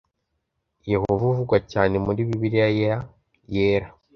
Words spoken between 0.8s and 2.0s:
Yehova uvugwa cyane